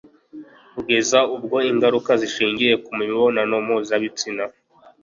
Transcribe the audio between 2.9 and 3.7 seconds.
mibonano